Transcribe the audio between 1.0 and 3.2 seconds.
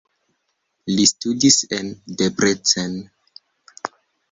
studis en Debrecen.